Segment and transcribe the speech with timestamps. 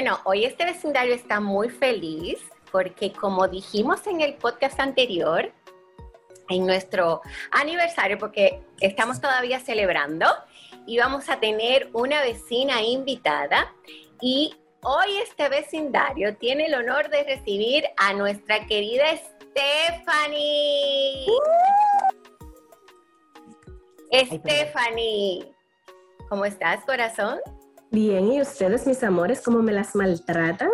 [0.00, 2.38] Bueno, hoy este vecindario está muy feliz
[2.72, 5.52] porque como dijimos en el podcast anterior,
[6.48, 7.20] en nuestro
[7.50, 10.24] aniversario, porque estamos todavía celebrando,
[10.86, 13.74] íbamos a tener una vecina invitada
[14.22, 19.04] y hoy este vecindario tiene el honor de recibir a nuestra querida
[19.50, 21.26] Stephanie.
[24.10, 25.54] Stephanie,
[26.30, 27.38] ¿cómo estás, corazón?
[27.92, 30.70] Bien, ¿y ustedes, mis amores, cómo me las maltratan?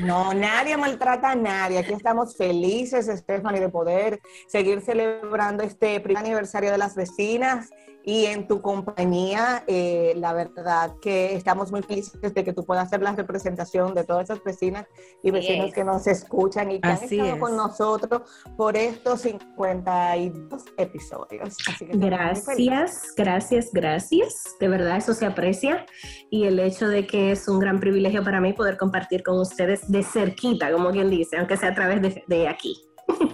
[0.00, 1.78] No, nadie maltrata a nadie.
[1.78, 7.70] Aquí estamos felices, Stephanie, de poder seguir celebrando este primer aniversario de las vecinas
[8.08, 12.86] y en tu compañía, eh, la verdad que estamos muy felices de que tú puedas
[12.86, 14.86] hacer la representación de todas esas vecinas
[15.22, 18.22] y vecinos que nos escuchan y que han estado con nosotros
[18.56, 21.58] por estos 52 episodios.
[21.80, 24.56] gracias, gracias, gracias.
[24.58, 25.84] De verdad, eso se aprecia
[26.30, 29.86] y el hecho de que es un gran privilegio para mí poder compartir con ustedes
[29.86, 32.74] de cerquita, como quien dice, aunque sea a través de, aquí.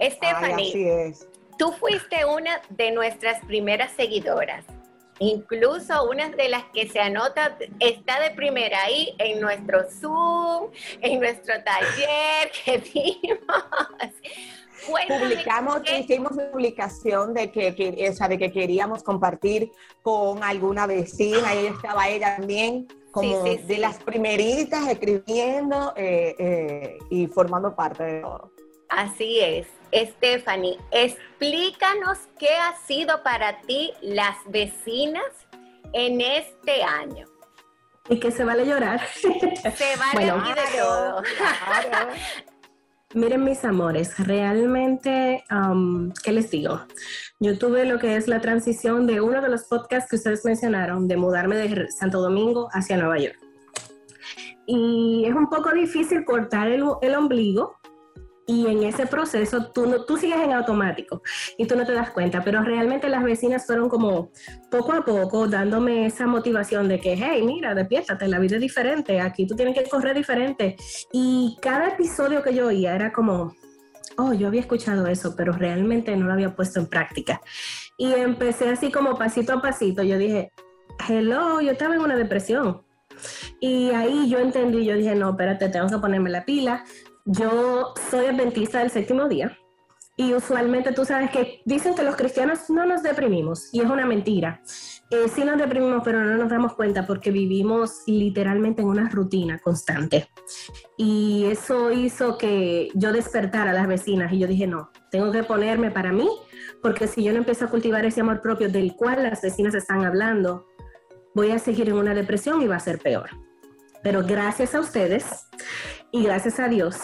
[0.00, 0.16] Sí.
[0.16, 1.08] Stephanie.
[1.08, 1.29] es
[1.60, 4.64] Tú fuiste una de nuestras primeras seguidoras.
[5.18, 10.70] Incluso una de las que se anota está de primera ahí en nuestro Zoom,
[11.02, 13.42] en nuestro taller que dimos.
[15.06, 19.70] Publicamos, hicimos una publicación de que, de que queríamos compartir
[20.00, 27.26] con alguna vecina y estaba ella también como de las primeritas escribiendo eh, eh, y
[27.26, 28.50] formando parte de todo.
[28.88, 29.66] Así es.
[29.92, 35.24] Stephanie, explícanos qué ha sido para ti las vecinas
[35.92, 37.26] en este año.
[38.08, 39.00] Y que se vale llorar.
[39.16, 41.22] Se vale aquí de todo.
[43.12, 46.80] Miren mis amores, realmente, um, ¿qué les digo?
[47.40, 51.08] Yo tuve lo que es la transición de uno de los podcasts que ustedes mencionaron,
[51.08, 53.36] de mudarme de Santo Domingo hacia Nueva York.
[54.64, 57.79] Y es un poco difícil cortar el, el ombligo
[58.50, 61.22] y en ese proceso tú, no, tú sigues en automático
[61.56, 64.32] y tú no te das cuenta, pero realmente las vecinas fueron como
[64.72, 69.20] poco a poco dándome esa motivación de que, hey, mira, despiértate, la vida es diferente,
[69.20, 70.74] aquí tú tienes que correr diferente.
[71.12, 73.54] Y cada episodio que yo oía era como,
[74.16, 77.40] oh, yo había escuchado eso, pero realmente no lo había puesto en práctica.
[77.96, 80.50] Y empecé así como pasito a pasito, yo dije,
[81.08, 82.82] hello, yo estaba en una depresión.
[83.60, 86.84] Y ahí yo entendí, yo dije, no, espérate, tengo que ponerme la pila,
[87.30, 89.56] yo soy adventista del séptimo día
[90.16, 94.04] y usualmente tú sabes que dicen que los cristianos no nos deprimimos y es una
[94.04, 94.60] mentira.
[95.10, 99.58] Eh, sí nos deprimimos, pero no nos damos cuenta porque vivimos literalmente en una rutina
[99.60, 100.28] constante.
[100.98, 105.44] Y eso hizo que yo despertara a las vecinas y yo dije, no, tengo que
[105.44, 106.28] ponerme para mí,
[106.82, 110.04] porque si yo no empiezo a cultivar ese amor propio del cual las vecinas están
[110.04, 110.66] hablando,
[111.34, 113.30] voy a seguir en una depresión y va a ser peor.
[114.02, 115.46] Pero gracias a ustedes
[116.12, 116.96] y gracias a Dios,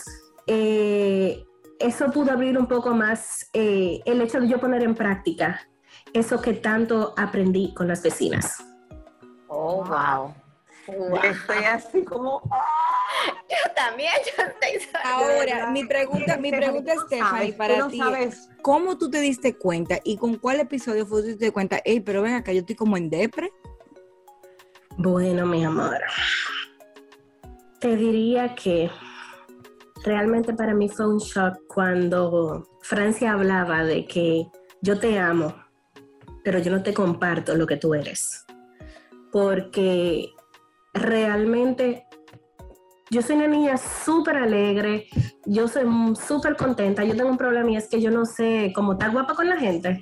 [0.46, 1.44] eh,
[1.78, 5.60] eso pudo abrir un poco más eh, el hecho de yo poner en práctica
[6.12, 8.56] eso que tanto aprendí con las vecinas.
[9.48, 10.34] Oh, wow.
[11.22, 12.42] Estoy así como...
[12.50, 12.86] ¡ah!
[13.48, 14.88] Yo también, yo estoy...
[15.04, 18.48] Ahora, mi pregunta, mi pregunta es, Stephanie, para ti, sabes.
[18.62, 21.80] ¿cómo tú te diste cuenta y con cuál episodio fue que te diste cuenta?
[21.84, 23.52] Ey, pero ven acá, yo estoy como en depre.
[24.96, 26.00] Bueno, mi amor,
[27.94, 28.90] diría que
[30.04, 34.46] realmente para mí fue un shock cuando Francia hablaba de que
[34.80, 35.54] yo te amo,
[36.42, 38.44] pero yo no te comparto lo que tú eres.
[39.30, 40.32] Porque
[40.94, 42.06] realmente
[43.10, 45.08] yo soy una niña súper alegre,
[45.44, 45.84] yo soy
[46.16, 49.34] súper contenta, yo tengo un problema y es que yo no sé cómo estar guapa
[49.34, 50.00] con la gente,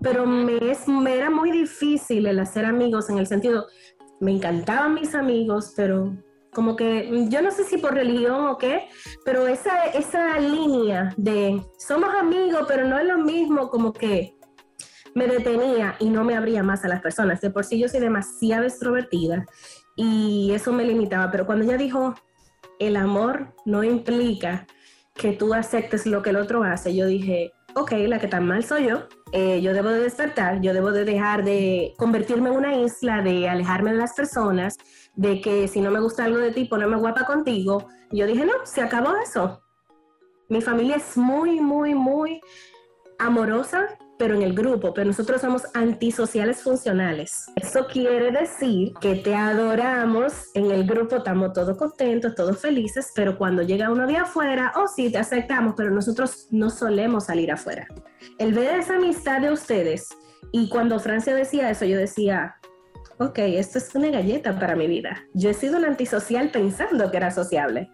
[0.00, 3.66] pero me, es, me era muy difícil el hacer amigos en el sentido,
[4.20, 6.16] me encantaban mis amigos, pero
[6.56, 8.88] como que yo no sé si por religión o qué,
[9.26, 14.34] pero esa, esa línea de somos amigos, pero no es lo mismo, como que
[15.14, 17.42] me detenía y no me abría más a las personas.
[17.42, 19.44] De por sí yo soy demasiado extrovertida
[19.96, 22.14] y eso me limitaba, pero cuando ella dijo,
[22.78, 24.66] el amor no implica
[25.12, 28.64] que tú aceptes lo que el otro hace, yo dije, ok, la que tan mal
[28.64, 32.76] soy yo, eh, yo debo de despertar, yo debo de dejar de convertirme en una
[32.76, 34.76] isla, de alejarme de las personas,
[35.14, 37.86] de que si no me gusta algo de ti, ponerme guapa contigo.
[38.12, 39.62] yo dije, no, se acabó eso.
[40.48, 42.40] Mi familia es muy, muy, muy
[43.18, 47.46] amorosa pero en el grupo, pero nosotros somos antisociales funcionales.
[47.56, 53.36] Eso quiere decir que te adoramos, en el grupo estamos todos contentos, todos felices, pero
[53.36, 57.86] cuando llega uno de afuera, oh sí, te aceptamos, pero nosotros no solemos salir afuera.
[58.38, 60.08] El ver esa amistad de ustedes,
[60.52, 62.56] y cuando Francia decía eso, yo decía,
[63.18, 65.24] ok, esto es una galleta para mi vida.
[65.34, 67.90] Yo he sido un antisocial pensando que era sociable.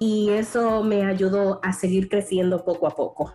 [0.00, 3.34] Y eso me ayudó a seguir creciendo poco a poco.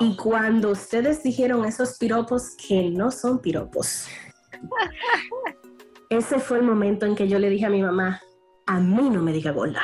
[0.00, 4.08] Y cuando ustedes dijeron esos piropos que no son piropos,
[6.10, 8.20] ese fue el momento en que yo le dije a mi mamá,
[8.66, 9.82] a mí no me diga gorda,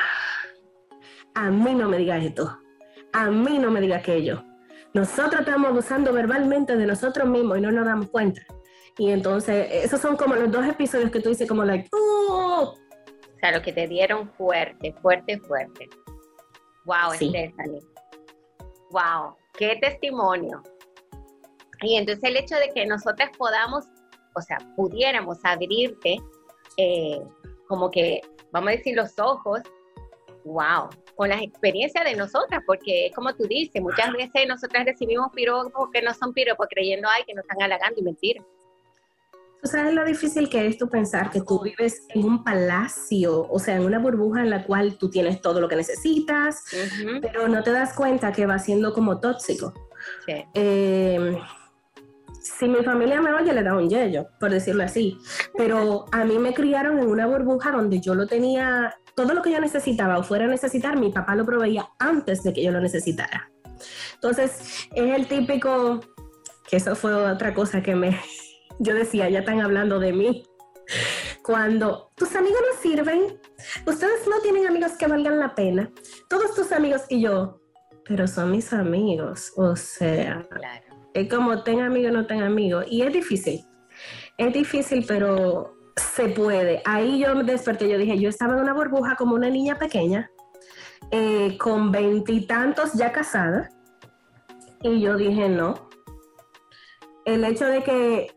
[1.35, 2.59] a mí no me diga esto,
[3.13, 4.43] a mí no me diga aquello.
[4.93, 8.41] Nosotros estamos abusando verbalmente de nosotros mismos y no nos damos cuenta.
[8.97, 12.73] Y entonces, esos son como los dos episodios que tú dices como like, ¡Oh!
[12.73, 15.87] O sea, lo que te dieron fuerte, fuerte, fuerte.
[16.85, 17.81] Wow, Stephanie.
[18.89, 20.61] Wow qué testimonio.
[21.81, 23.85] Y entonces el hecho de que nosotras podamos,
[24.35, 26.17] o sea, pudiéramos abrirte,
[26.77, 27.21] eh,
[27.67, 28.21] como que,
[28.51, 29.61] vamos a decir, los ojos,
[30.45, 35.89] wow, con las experiencias de nosotras, porque como tú dices, muchas veces nosotras recibimos piropos
[35.91, 38.43] que no son piropos, creyendo, ay, que nos están halagando y mentira.
[39.67, 43.59] Tú sabes lo difícil que es tú pensar que tú vives en un palacio, o
[43.59, 46.63] sea, en una burbuja en la cual tú tienes todo lo que necesitas,
[47.21, 49.73] pero no te das cuenta que va siendo como tóxico.
[50.53, 51.37] Eh,
[52.41, 55.17] si mi familia me oye, le da un yello, por decirlo así.
[55.57, 59.51] Pero a mí me criaron en una burbuja donde yo lo tenía, todo lo que
[59.51, 62.79] yo necesitaba o fuera a necesitar, mi papá lo proveía antes de que yo lo
[62.79, 63.51] necesitara.
[64.13, 65.99] Entonces, es el típico,
[66.69, 68.17] que eso fue otra cosa que me,
[68.79, 70.43] yo decía, ya están hablando de mí.
[71.43, 73.39] Cuando tus amigos no sirven,
[73.85, 75.91] ustedes no tienen amigos que valgan la pena.
[76.29, 77.61] Todos tus amigos y yo,
[78.05, 79.53] pero son mis amigos.
[79.55, 80.45] O sea,
[81.13, 82.85] es como ten amigos, no ten amigos.
[82.89, 83.65] Y es difícil.
[84.37, 86.81] Es difícil, pero se puede.
[86.85, 90.29] Ahí yo me desperté, yo dije, yo estaba en una burbuja como una niña pequeña,
[91.11, 93.69] eh, con veintitantos ya casada.
[94.81, 95.89] Y yo dije, no.
[97.25, 98.36] El hecho de que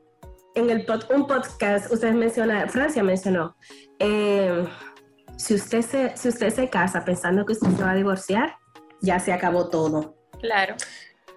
[0.54, 3.56] en el un podcast ustedes mencionaron, Francia mencionó,
[3.98, 4.66] eh,
[5.36, 8.56] si, usted se, si usted se casa pensando que usted se va a divorciar,
[9.00, 10.16] ya se acabó todo.
[10.40, 10.74] Claro.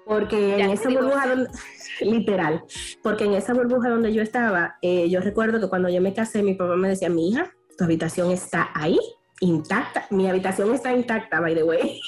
[0.05, 1.25] Porque en esa burbuja,
[2.01, 2.63] literal,
[3.01, 6.43] porque en esa burbuja donde yo estaba, eh, yo recuerdo que cuando yo me casé,
[6.43, 8.99] mi papá me decía, mi hija, tu habitación está ahí,
[9.39, 10.05] intacta.
[10.09, 12.01] Mi habitación está intacta, by the way.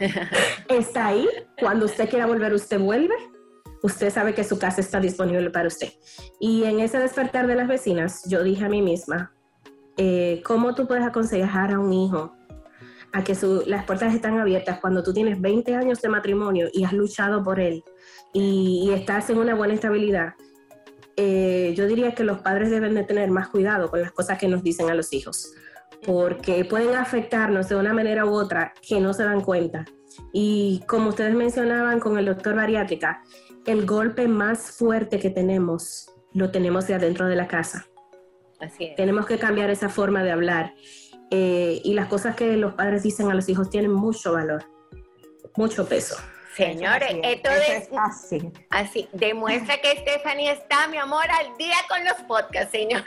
[0.68, 1.28] está ahí.
[1.60, 3.14] Cuando usted quiera volver, usted vuelve
[3.82, 5.88] usted sabe que su casa está disponible para usted.
[6.40, 9.32] Y en ese despertar de las vecinas, yo dije a mí misma,
[9.96, 12.34] eh, ¿cómo tú puedes aconsejar a un hijo
[13.12, 13.34] a que
[13.66, 17.60] las puertas están abiertas cuando tú tienes 20 años de matrimonio y has luchado por
[17.60, 17.82] él
[18.34, 20.34] y, estás en una buena estabilidad?
[21.16, 24.48] Eh, yo diría que los padres deben de tener más cuidado con las cosas que
[24.48, 25.54] nos dicen a los hijos,
[26.06, 29.84] porque pueden afectarnos de una manera u otra que no se dan cuenta.
[30.32, 33.22] Y como ustedes mencionaban con el doctor bariátrica,
[33.66, 37.86] el golpe más fuerte que tenemos lo tenemos de adentro de la casa.
[38.60, 38.96] Así es.
[38.96, 40.74] Tenemos que cambiar esa forma de hablar.
[41.30, 44.64] Eh, y las cosas que los padres dicen a los hijos tienen mucho valor,
[45.56, 46.16] mucho peso.
[46.56, 48.50] Señores, esto es, así.
[48.70, 53.04] Así, demuestra que Stephanie está, mi amor, al día con los podcasts, señores.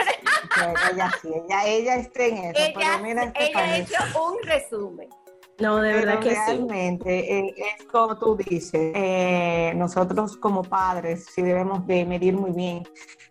[0.91, 2.59] ella sí, ella, ella está en eso.
[2.59, 5.09] Ella, ella ha hecho un resumen.
[5.59, 7.27] No, de verdad que realmente, sí.
[7.29, 12.87] Eh, es como tú dices, eh, nosotros como padres sí debemos de medir muy bien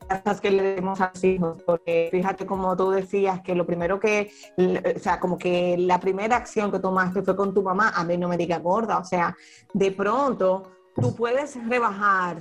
[0.08, 3.66] las cosas que le demos a los hijos, porque fíjate como tú decías que lo
[3.66, 7.92] primero que, o sea, como que la primera acción que tomaste fue con tu mamá,
[7.94, 9.36] a mí no me diga gorda, o sea,
[9.72, 12.38] de pronto tú puedes rebajar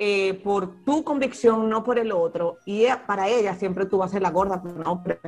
[0.00, 4.12] eh, por tu convicción, no por el otro, y para ella siempre tú vas a
[4.12, 5.18] ser la gorda, pero no, pero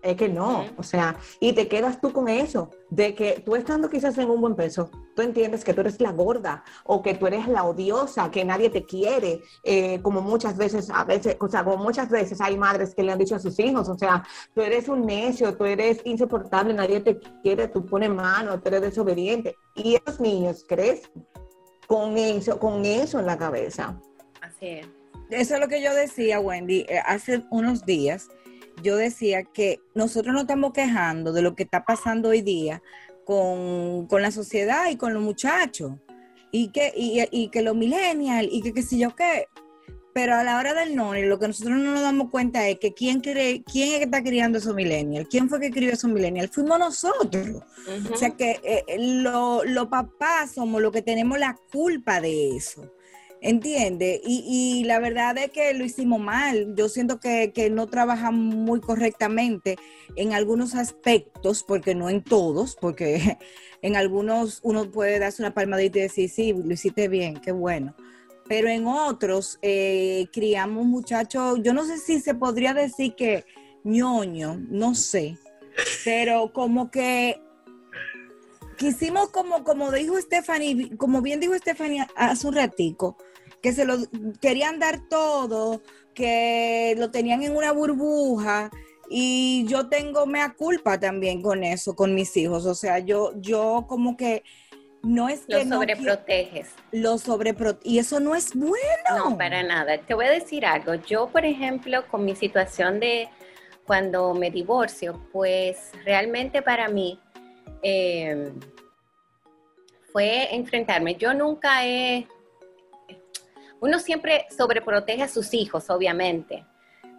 [0.00, 3.90] es que no, o sea, y te quedas tú con eso, de que tú estando
[3.90, 7.26] quizás en un buen peso, tú entiendes que tú eres la gorda o que tú
[7.26, 11.64] eres la odiosa, que nadie te quiere, eh, como muchas veces, a veces, o sea,
[11.64, 14.22] como muchas veces hay madres que le han dicho a sus hijos, o sea,
[14.54, 18.82] tú eres un necio, tú eres insoportable, nadie te quiere, tú pones mano, tú eres
[18.82, 21.10] desobediente, y esos niños crecen
[21.88, 24.00] con eso, con eso en la cabeza.
[25.30, 28.28] Eso es lo que yo decía, Wendy, eh, hace unos días.
[28.82, 32.82] Yo decía que nosotros nos estamos quejando de lo que está pasando hoy día
[33.24, 35.92] con, la sociedad y con los muchachos.
[36.50, 39.46] Y que, y, que los millennials, y que qué sé yo qué.
[40.12, 42.92] Pero a la hora del no, lo que nosotros no nos damos cuenta es que
[42.92, 46.50] quién, cree, quién es que está criando esos millennials, quién fue que crió esos millennials,
[46.50, 47.62] fuimos nosotros.
[48.12, 52.92] O sea que eh, los papás somos los que tenemos la culpa de eso.
[53.44, 54.20] ¿Entiende?
[54.24, 56.76] Y, la verdad es que lo hicimos mal.
[56.76, 59.78] Yo siento que, no trabajamos muy correctamente
[60.14, 63.38] en algunos aspectos, porque no en todos, porque
[63.82, 67.96] en algunos uno puede darse una palmadita y decir, sí, lo hiciste bien, qué bueno.
[68.46, 73.44] Pero en otros eh, criamos muchachos, yo no sé si se podría decir que
[73.82, 75.36] ñoño, no sé,
[76.04, 77.40] pero como que
[78.76, 83.16] quisimos como, como dijo Stephanie, como bien dijo Stephanie hace un ratico,
[83.62, 83.96] que se lo
[84.40, 85.80] querían dar todo,
[86.14, 88.70] que lo tenían en una burbuja
[89.08, 92.66] y yo tengo mea culpa también con eso, con mis hijos.
[92.66, 94.42] O sea, yo, yo como que
[95.02, 95.64] no es que...
[95.64, 96.70] Lo sobreproteges.
[96.92, 97.86] lo sobreproteges.
[97.92, 98.74] Y eso no es bueno.
[99.16, 99.98] No, para nada.
[99.98, 100.94] Te voy a decir algo.
[100.94, 103.28] Yo, por ejemplo, con mi situación de
[103.86, 107.20] cuando me divorcio, pues realmente para mí
[107.82, 108.50] eh,
[110.12, 111.16] fue enfrentarme.
[111.16, 112.26] Yo nunca he
[113.82, 116.64] uno siempre sobreprotege a sus hijos, obviamente.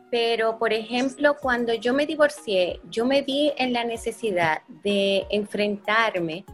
[0.10, 6.46] Pero, por ejemplo, cuando yo me divorcié, yo me vi en la necesidad de enfrentarme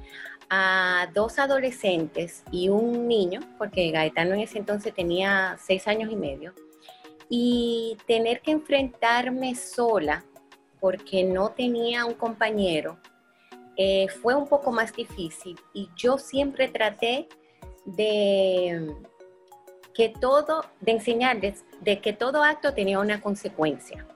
[0.49, 6.15] a dos adolescentes y un niño, porque Gaetano en ese entonces tenía seis años y
[6.15, 6.55] medio,
[7.29, 10.25] y tener que enfrentarme sola
[10.79, 12.97] porque no tenía un compañero,
[13.77, 15.55] eh, fue un poco más difícil.
[15.71, 17.27] Y yo siempre traté
[17.85, 18.91] de
[19.99, 24.07] que todo, de enseñarles de que todo acto tenía una consecuencia.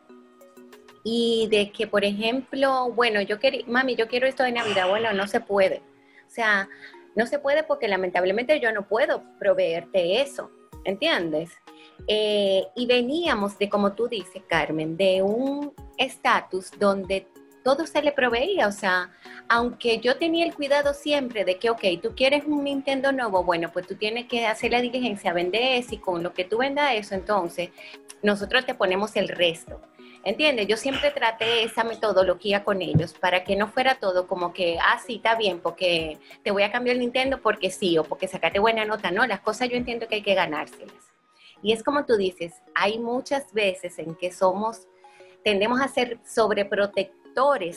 [1.04, 5.12] Y de que, por ejemplo, bueno, yo quiero, mami, yo quiero esto de Navidad, bueno,
[5.12, 5.82] no se puede.
[6.26, 6.70] O sea,
[7.16, 10.52] no se puede porque lamentablemente yo no puedo proveerte eso,
[10.86, 11.52] ¿entiendes?
[12.08, 17.28] Eh, y veníamos de, como tú dices, Carmen, de un estatus donde
[17.64, 19.12] todo se le proveía, o sea,
[19.48, 23.72] aunque yo tenía el cuidado siempre de que, ok, tú quieres un Nintendo nuevo, bueno,
[23.72, 26.94] pues tú tienes que hacer la diligencia, vender eso y con lo que tú vendas
[26.96, 27.70] eso, entonces
[28.22, 29.82] nosotros te ponemos el resto.
[30.26, 30.68] ¿Entiendes?
[30.68, 34.98] Yo siempre traté esa metodología con ellos para que no fuera todo como que, ah,
[35.06, 38.60] sí, está bien, porque te voy a cambiar el Nintendo porque sí o porque sacaste
[38.60, 39.12] buena nota.
[39.12, 41.12] No, las cosas yo entiendo que hay que ganárselas.
[41.62, 44.88] Y es como tú dices, hay muchas veces en que somos,
[45.44, 47.23] tendemos a ser sobreprotectores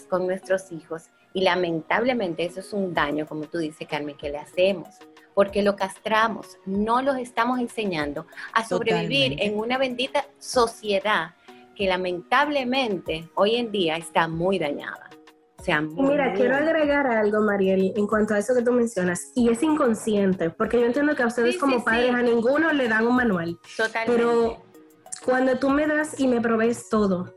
[0.08, 4.38] con nuestros hijos y lamentablemente eso es un daño, como tú dices, Carmen, que le
[4.38, 4.88] hacemos,
[5.34, 11.34] porque lo castramos, no los estamos enseñando a sobrevivir en una bendita sociedad
[11.74, 15.10] que lamentablemente hoy en día está muy dañada.
[15.58, 19.50] O sea, Mira, quiero agregar algo, Mariel, en cuanto a eso que tú mencionas, y
[19.50, 23.16] es inconsciente, porque yo entiendo que a ustedes como padres a ninguno le dan un
[23.16, 23.58] manual.
[23.76, 24.12] Totalmente.
[24.12, 24.62] Pero
[25.24, 27.35] cuando tú me das y me provees todo,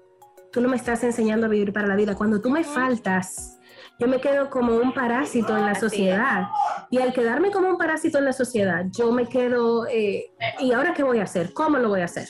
[0.52, 2.16] tú no me estás enseñando a vivir para la vida.
[2.16, 3.60] Cuando tú me faltas,
[4.00, 6.48] yo me quedo como un parásito en la sociedad.
[6.90, 10.94] Y al quedarme como un parásito en la sociedad, yo me quedo, eh, ¿y ahora
[10.94, 11.54] qué voy a hacer?
[11.54, 12.30] ¿Cómo lo voy a hacer?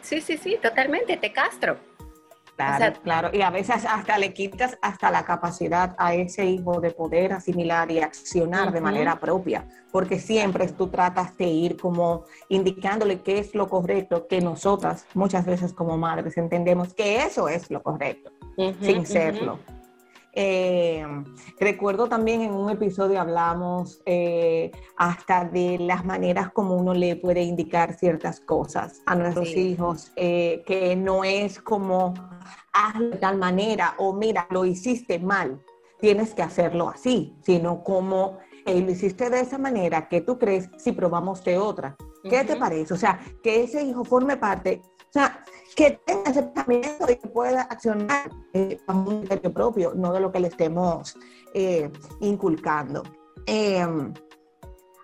[0.00, 1.89] Sí, sí, sí, totalmente, te castro.
[2.60, 6.90] Claro, claro, y a veces hasta le quitas hasta la capacidad a ese hijo de
[6.90, 13.20] poder asimilar y accionar de manera propia, porque siempre tú tratas de ir como indicándole
[13.20, 17.82] qué es lo correcto, que nosotras muchas veces como madres entendemos que eso es lo
[17.82, 18.30] correcto,
[18.80, 19.58] sin serlo.
[20.32, 21.04] Eh,
[21.58, 27.42] recuerdo también en un episodio hablamos eh, hasta de las maneras como uno le puede
[27.42, 32.14] indicar ciertas cosas a nuestros hijos, eh, que no es como
[32.72, 35.60] hazlo de tal manera o mira, lo hiciste mal,
[35.98, 40.92] tienes que hacerlo así, sino como lo hiciste de esa manera, que tú crees si
[40.92, 41.96] probamos de otra?
[42.22, 42.94] ¿Qué te parece?
[42.94, 45.42] O sea, que ese hijo forme parte, o sea,
[45.74, 50.20] que tenga ese pensamiento y que pueda accionar eh, a un criterio propio, no de
[50.20, 51.16] lo que le estemos
[51.54, 53.02] eh, inculcando.
[53.46, 54.12] Em,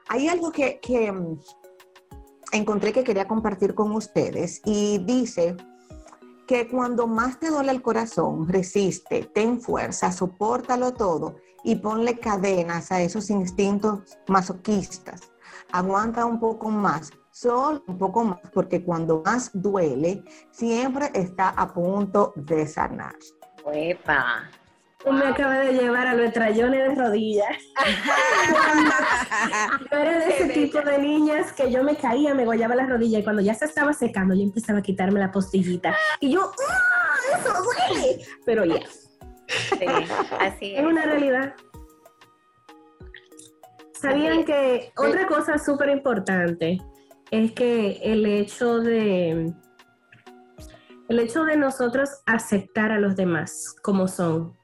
[0.09, 1.13] hay algo que, que,
[2.53, 5.57] encontré que quería compartir con ustedes y dice
[6.47, 12.93] que cuando más te duele el corazón, resiste, ten fuerza, soportalo todo y ponle cadenas
[12.93, 15.21] a esos instintos masoquistas.
[15.73, 21.73] Aguanta un poco más, solo un poco más, porque cuando más duele, siempre está a
[21.73, 23.15] punto de sanar.
[23.63, 24.49] Uepa.
[25.05, 27.55] Tú me acabas de llevar a los trayones de rodillas.
[29.93, 33.21] yo era de ese tipo de niñas que yo me caía, me gollaba las rodillas
[33.21, 35.95] y cuando ya se estaba secando, yo empezaba a quitarme la postillita.
[36.21, 37.39] Y yo, ¡ah!
[37.39, 38.25] ¡Eso duele!
[38.47, 38.81] Pero ya.
[39.47, 39.85] Sí,
[40.41, 40.87] así Es es.
[40.87, 41.55] una realidad.
[43.93, 46.81] ¿Sabían que otra cosa súper importante
[47.31, 49.53] es que el hecho de
[51.09, 54.57] el hecho de nosotros aceptar a los demás como son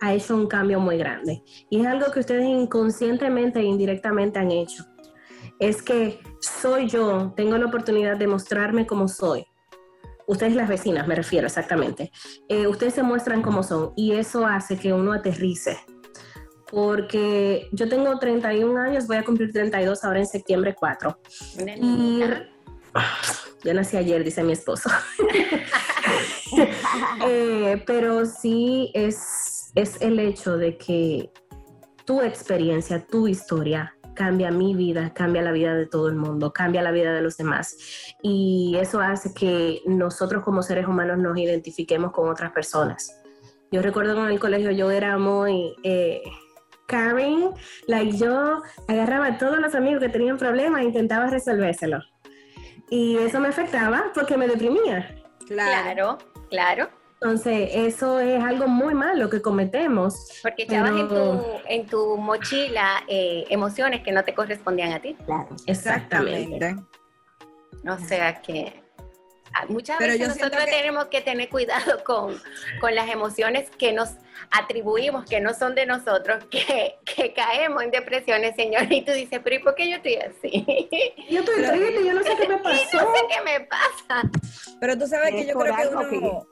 [0.00, 4.50] ha hecho un cambio muy grande y es algo que ustedes inconscientemente e indirectamente han
[4.50, 4.84] hecho.
[5.58, 9.44] Es que soy yo, tengo la oportunidad de mostrarme como soy.
[10.26, 12.12] Ustedes las vecinas, me refiero exactamente.
[12.48, 15.78] Eh, ustedes se muestran como son y eso hace que uno aterrice
[16.70, 21.18] porque yo tengo 31 años, voy a cumplir 32 ahora en septiembre 4.
[21.60, 22.22] Una Y
[23.64, 24.90] yo nací ayer, dice mi esposo.
[27.26, 31.30] Eh, pero sí es, es el hecho de que
[32.06, 36.82] tu experiencia, tu historia cambia mi vida, cambia la vida de todo el mundo, cambia
[36.82, 37.76] la vida de los demás.
[38.22, 43.20] Y eso hace que nosotros como seres humanos nos identifiquemos con otras personas.
[43.70, 45.74] Yo recuerdo que en el colegio yo era muy...
[45.84, 46.22] Eh,
[46.88, 47.50] Karen,
[47.86, 52.00] like yo agarraba a todos los amigos que tenían problemas e intentaba resolvérselo.
[52.90, 55.14] Y eso me afectaba porque me deprimía.
[55.46, 56.16] Claro,
[56.48, 56.88] claro.
[57.20, 60.40] Entonces, eso es algo muy malo que cometemos.
[60.42, 65.14] Porque echabas en tu, en tu mochila eh, emociones que no te correspondían a ti.
[65.26, 65.48] Claro.
[65.66, 66.76] Exactamente.
[67.86, 68.87] O sea que
[69.68, 72.40] muchas Pero veces nosotros que- tenemos que tener cuidado con,
[72.80, 74.10] con las emociones que nos
[74.50, 78.90] atribuimos, que no son de nosotros, que, que caemos en depresiones, señor.
[78.92, 80.64] Y tú dices, pero ¿y por qué yo estoy así?
[81.28, 82.98] Yo estoy triste, yo no sé qué me Y no pasó.
[83.14, 84.30] sé qué me pasa.
[84.80, 86.46] Pero tú sabes que yo creo que uno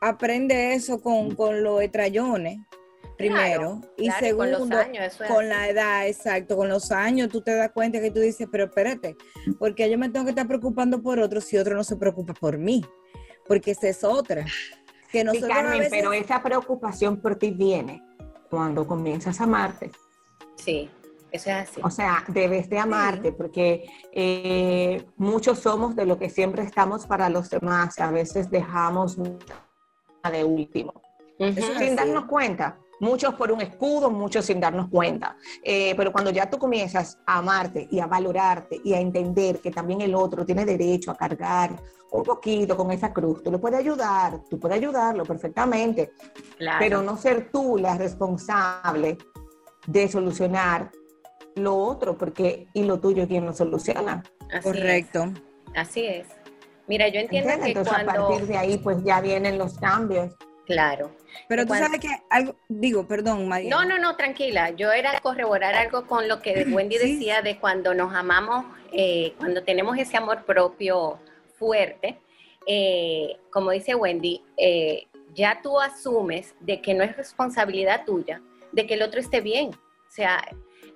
[0.00, 2.58] aprende eso con, con los etrayones,
[3.18, 3.80] primero.
[3.98, 6.90] y Claro, y con segundo, los años, eso es con la edad, exacto, con los
[6.92, 9.16] años tú te das cuenta que tú dices, pero espérate,
[9.58, 12.56] porque yo me tengo que estar preocupando por otro si otro no se preocupa por
[12.58, 12.82] mí,
[13.46, 14.44] porque esa es otra.
[15.10, 18.02] Que Sí, a Carmen, veces- pero esa preocupación por ti viene
[18.50, 19.90] cuando comienzas a amarte.
[20.56, 20.90] Sí,
[21.32, 21.80] eso es así.
[21.82, 27.28] O sea, debes de amarte porque eh, muchos somos de lo que siempre estamos para
[27.30, 27.98] los demás.
[28.00, 30.92] A veces dejamos de último.
[31.38, 31.94] Es sin así.
[31.94, 32.78] darnos cuenta.
[33.00, 35.36] Muchos por un escudo, muchos sin darnos cuenta.
[35.62, 39.70] Eh, pero cuando ya tú comienzas a amarte y a valorarte y a entender que
[39.70, 41.76] también el otro tiene derecho a cargar
[42.10, 46.12] un poquito con esa cruz, tú le puedes ayudar, tú puedes ayudarlo perfectamente,
[46.56, 46.78] Claro.
[46.80, 49.18] pero no ser tú la responsable
[49.86, 50.90] de solucionar
[51.54, 54.22] lo otro, porque y lo tuyo quién lo soluciona.
[54.52, 55.24] Así Correcto.
[55.24, 55.42] es,
[55.74, 56.26] así es.
[56.86, 57.74] Mira, yo entiendo ¿Entiendes?
[57.74, 58.28] que Entonces a cuando...
[58.28, 60.34] partir de ahí pues ya vienen los cambios.
[60.68, 61.10] Claro.
[61.48, 63.70] Pero tú Cuando- sabes que algo, digo, perdón, María.
[63.70, 64.70] No, no, no, tranquila.
[64.70, 67.12] Yo era corroborar algo con lo que Wendy Sí.
[67.14, 71.18] decía de cuando nos amamos, eh, cuando tenemos ese amor propio
[71.58, 72.20] fuerte.
[72.70, 78.86] eh, como dice Wendy, eh, ya tú asumes de que no es responsabilidad tuya, de
[78.86, 79.68] que el otro esté bien.
[79.70, 80.44] O sea,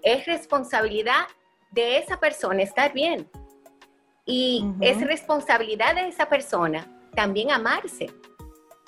[0.03, 1.29] es responsabilidad
[1.71, 3.27] de esa persona estar bien.
[4.27, 8.11] Y es responsabilidad de esa persona también amarse.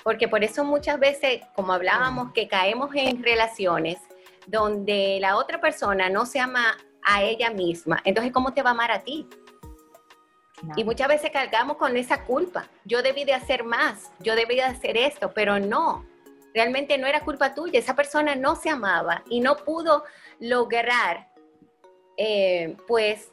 [0.05, 3.97] Porque por eso muchas veces, como hablábamos, que caemos en relaciones
[4.45, 8.01] donde la otra persona no se ama a ella misma.
[8.03, 9.27] Entonces, ¿cómo te va a amar a ti?
[10.75, 12.67] Y muchas veces cargamos con esa culpa.
[12.83, 16.05] Yo debí de hacer más, yo debí de hacer esto, pero no.
[16.53, 17.79] Realmente no era culpa tuya.
[17.79, 20.03] Esa persona no se amaba y no pudo
[20.39, 21.31] lograr,
[22.15, 23.31] eh, pues,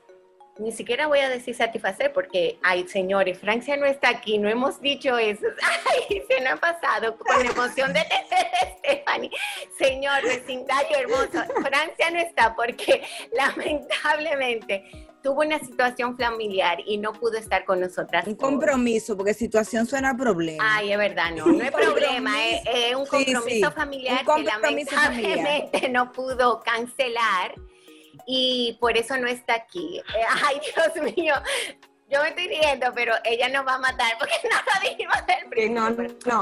[0.59, 4.81] ni siquiera voy a decir satisfacer porque, ay, señores, Francia no está aquí, no hemos
[4.81, 5.47] dicho eso.
[6.09, 8.01] Ay, se nos ha pasado con emoción de
[8.79, 9.31] Stephanie.
[9.79, 17.39] Señor, vecindario hermoso, Francia no está porque lamentablemente tuvo una situación familiar y no pudo
[17.39, 18.27] estar con nosotras.
[18.27, 20.77] Un compromiso, porque situación suena a problema.
[20.77, 24.25] Ay, es verdad, no, no es problema, es, es un Sí, compromiso sí, familiar un
[24.27, 27.55] compromiso que lamentablemente no pudo cancelar
[28.27, 29.99] y por eso no está aquí.
[29.99, 31.35] Eh, Ay, Dios mío,
[32.09, 35.37] yo me estoy riendo, pero ella nos va a matar porque no lo dijimos del
[35.39, 35.81] Que principio.
[35.81, 35.91] no,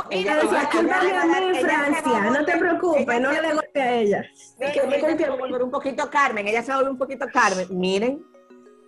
[0.03, 2.57] no, Ella ella, decía, ella- cúlpame a mí, ella se va a Francia, no te
[2.57, 4.25] preocupes, ella no le golpe a ella.
[4.35, 5.43] Sí, Que me ella se golpee a va a mí.
[5.43, 7.66] volver un poquito Carmen, ella se va a volver un poquito Carmen.
[7.71, 8.25] Miren,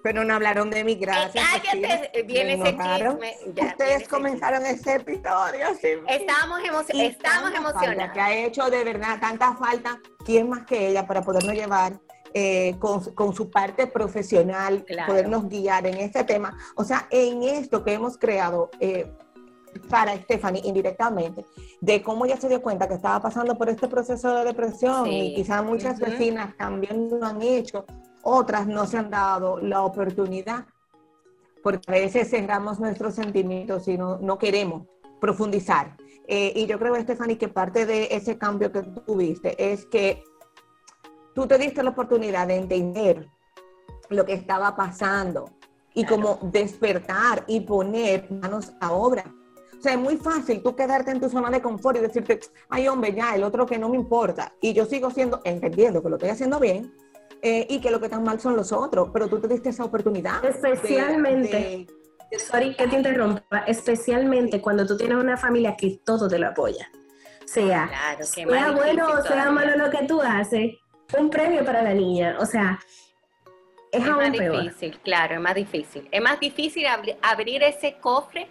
[0.03, 1.37] Pero no hablaron de mi gracias.
[1.37, 2.27] Eh, cállate, Cristina.
[2.27, 5.67] viene Me ese chisme, ya, viene Ustedes comenzaron ese episodio.
[6.09, 8.13] estábamos tanta falta emocionados.
[8.13, 10.01] Que ha hecho de verdad tanta falta.
[10.25, 11.93] ¿Quién más que ella para podernos llevar
[12.35, 15.13] eh, con, con su parte profesional, Claro.
[15.13, 16.57] podernos guiar en este tema?
[16.77, 19.11] O sea, en esto que hemos creado eh,
[19.89, 21.45] para Stephanie indirectamente,
[21.81, 25.11] de cómo ella se dio cuenta que estaba pasando por este proceso de depresión Sí.
[25.11, 26.11] y quizás muchas Ujú.
[26.11, 27.85] vecinas también lo han hecho,
[28.23, 30.67] otras no se han dado la oportunidad
[31.63, 34.87] porque a veces cerramos nuestros sentimientos y no, no queremos
[35.21, 35.97] profundizar.
[36.27, 40.23] Eh, y yo creo, Stephanie, que parte de ese cambio que tuviste es que
[41.35, 43.29] tú te diste la oportunidad de entender
[44.11, 45.51] lo que estaba pasando
[45.95, 49.25] y como despertar y poner manos a obra.
[49.79, 52.87] O sea, es muy fácil tú quedarte en tu zona de confort y decirte, ay
[52.89, 54.53] hombre, ya, el otro que no me importa.
[54.61, 56.95] Y yo sigo siendo, entendiendo que lo estoy haciendo bien
[57.43, 59.85] eh, y que lo que están mal son los otros, pero tú te diste esa
[59.85, 60.45] oportunidad.
[60.45, 61.87] Especialmente.
[62.31, 66.49] de- Sorry que te interrumpa, especialmente cuando tú tienes una familia que todo te lo
[66.49, 66.89] apoya.
[67.45, 70.77] Sea, Claro, sea bueno o sea malo lo que tú haces,
[71.19, 72.37] un premio para la niña.
[72.41, 72.79] O sea,
[73.93, 74.63] es, Es aún más peor.
[74.63, 76.09] difícil, claro, es más difícil.
[76.11, 78.49] Es más difícil abri- abrir ese cofre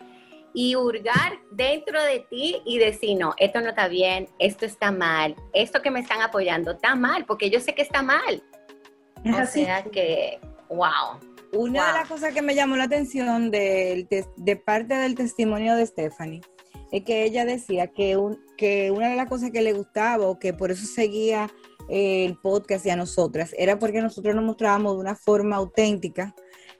[0.53, 5.35] y hurgar dentro de ti y decir, no, esto no está bien, esto está mal,
[5.53, 8.43] esto que me están apoyando está mal, porque yo sé que está mal.
[9.23, 9.63] Es o así.
[9.65, 11.19] sea que, wow.
[11.53, 11.99] Una de Wow.
[11.99, 14.07] las cosas que me llamó la atención de,
[14.65, 16.41] parte del testimonio de Stephanie
[16.91, 20.37] es que ella decía que, un- que una de las cosas que le gustaba o
[20.39, 21.49] que por eso seguía
[21.91, 26.33] el podcast y a nosotras era porque nosotros nos mostrábamos de una forma auténtica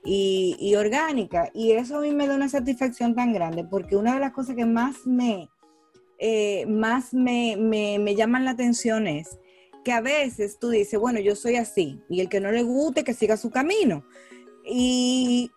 [0.05, 1.51] y, y orgánica.
[1.53, 4.55] Y eso a mí me da una satisfacción tan grande porque una de las cosas
[4.55, 5.49] que más me,
[6.17, 9.37] eh, más me, me, me llaman la atención es
[9.83, 13.03] que a veces tú dices, bueno, yo soy así y el que no le guste
[13.03, 14.05] que siga su camino.
[14.63, 15.51] Y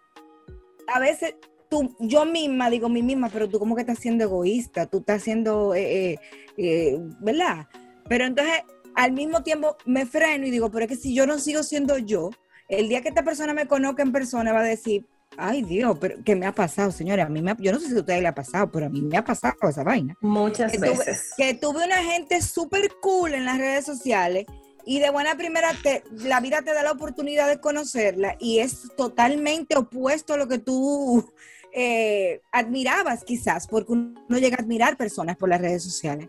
[0.92, 1.36] a veces
[1.68, 5.22] tú, yo misma digo mí misma, pero tú como que estás siendo egoísta, tú estás
[5.22, 6.18] siendo, eh,
[6.56, 7.68] eh, ¿verdad?
[8.08, 11.38] Pero entonces al mismo tiempo me freno y digo, pero es que si yo no
[11.38, 12.30] sigo siendo yo,
[12.68, 16.16] el día que esta persona me conozca en persona va a decir, ay Dios, pero
[16.24, 17.24] ¿qué me ha pasado, señora?
[17.24, 18.88] A mí me ha- yo no sé si a ustedes le ha pasado, pero a
[18.88, 21.30] mí me ha pasado esa vaina Muchas que tuve, veces.
[21.36, 24.46] que tuve una gente súper cool en las redes sociales
[24.86, 28.82] y de buena primera te- la vida te da la oportunidad de conocerla y es
[28.96, 31.28] totalmente opuesto a lo que tú
[31.76, 36.28] eh, admirabas quizás, porque uno llega a admirar personas por las redes sociales.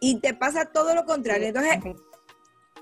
[0.00, 1.48] Y te pasa todo lo contrario.
[1.48, 1.78] Entonces,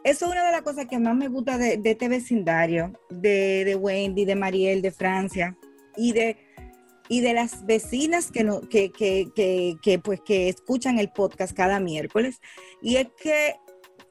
[0.05, 3.65] eso es una de las cosas que más me gusta de, de este vecindario, de,
[3.65, 5.57] de Wendy, de Mariel, de Francia
[5.97, 6.37] y de,
[7.09, 11.57] y de las vecinas que, no, que, que, que, que, pues, que escuchan el podcast
[11.57, 12.41] cada miércoles.
[12.81, 13.55] Y es que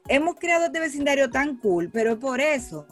[0.08, 2.86] hemos creado este vecindario tan cool, pero por eso,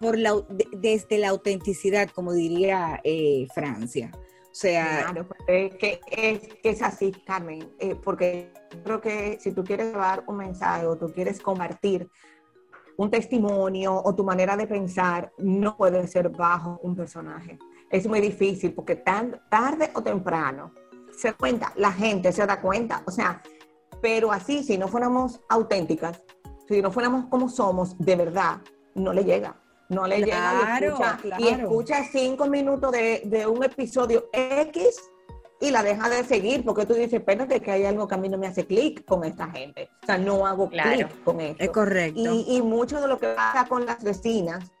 [0.00, 4.10] por la, de- desde la autenticidad, como diría eh, Francia.
[4.52, 8.52] O sea, Claro, pues, es que es, así, Carmen, eh, porque
[8.84, 12.06] creo que si tú quieres llevar un mensaje o tú quieres compartir
[12.98, 17.58] un testimonio o tu manera de pensar, no puede ser bajo un personaje.
[17.90, 20.72] Es muy difícil porque tan tarde o temprano
[21.16, 23.40] se da cuenta, la gente se da cuenta, o sea,
[24.02, 26.22] pero así, si no fuéramos auténticas,
[26.68, 28.60] si no fuéramos como somos, de verdad,
[28.94, 29.56] no le llega.
[29.92, 35.10] No le llega y Claro, escucha, y escucha cinco minutos de, de un episodio X
[35.60, 38.28] y la deja de seguir porque tú dices, espérate que hay algo que a mí
[38.28, 39.90] no me hace clic con esta gente.
[40.02, 40.90] O sea, no hago Claro.
[41.08, 41.62] clic con esto.
[41.62, 42.20] es correcto.
[42.20, 44.72] Y, y mucho de lo que pasa con las vecinas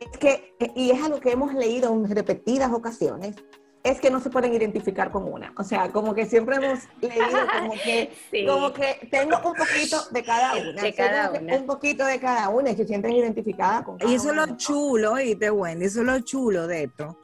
[0.00, 3.36] es que, y es algo que hemos leído en repetidas ocasiones,
[3.84, 5.52] es que no se pueden identificar con una.
[5.56, 7.24] O sea, como que siempre hemos leído
[7.58, 8.44] como que, Sí.
[8.46, 10.82] como que tengo un poquito de cada una.
[10.82, 11.56] De cada una.
[11.56, 14.56] Un poquito de cada una y se sienten identificadas con cada Y eso es lo
[14.56, 17.18] chulo, oíste, Wendy, eso es lo chulo de esto.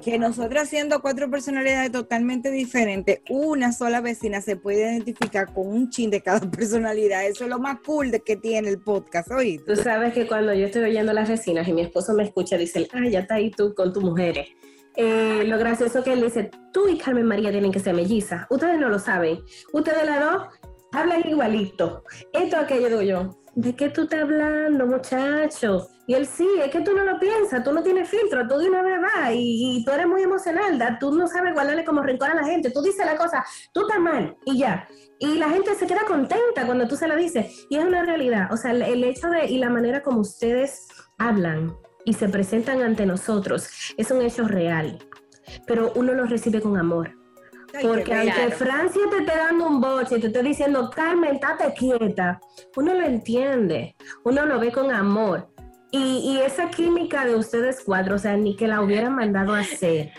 [0.00, 5.90] Que nosotras siendo cuatro personalidades totalmente diferentes, una sola vecina se puede identificar con un
[5.90, 7.26] chin de cada personalidad.
[7.26, 9.74] Eso es lo más cool de que tiene el podcast, oíste.
[9.74, 12.56] Tú sabes que cuando yo estoy oyendo a las vecinas y mi esposo me escucha,
[12.56, 14.48] dice, ah, ya está ahí tú con tus mujeres.
[14.96, 18.46] Eh, lo gracioso que él dice, tú y Carmen María tienen que ser mellizas.
[18.50, 19.38] Ustedes no lo saben.
[19.72, 20.42] Ustedes las dos
[20.92, 22.04] hablan igualito.
[22.32, 23.38] Esto, aquello, digo yo.
[23.54, 25.86] ¿De qué tú estás hablando, muchacho?
[26.06, 28.68] Y él, sí, es que tú no lo piensas, tú no tienes filtro, tú de
[28.68, 32.02] una vez vas y, y tú eres muy emocional, da- tú no sabes guardarle como
[32.02, 34.88] rincón a la gente, tú dices la cosa, tú estás mal y ya.
[35.18, 37.66] Y la gente se queda contenta cuando tú se lo dices.
[37.70, 38.48] Y es una realidad.
[38.52, 42.82] O sea, el, el hecho de y la manera como ustedes hablan y se presentan
[42.82, 44.98] ante nosotros es un hecho real.
[45.66, 47.16] Pero uno lo recibe con amor.
[47.74, 48.50] Ay, Porque aunque.
[48.54, 52.40] Francia te esté dando un boche y te esté diciendo, Carmen, estate quieta,
[52.76, 55.48] uno lo entiende, uno lo ve con amor.
[55.90, 59.60] Y, y esa química de ustedes cuatro, o sea, ni que la hubieran mandado a
[59.60, 60.10] hacer.